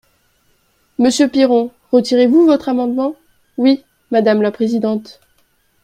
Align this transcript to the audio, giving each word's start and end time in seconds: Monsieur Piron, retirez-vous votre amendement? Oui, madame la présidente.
Monsieur 0.97 1.27
Piron, 1.27 1.71
retirez-vous 1.91 2.47
votre 2.47 2.69
amendement? 2.69 3.15
Oui, 3.57 3.83
madame 4.09 4.41
la 4.41 4.49
présidente. 4.51 5.19